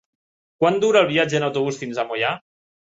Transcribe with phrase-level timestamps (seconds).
[0.63, 2.37] Quant dura el viatge en autobús fins a Moià?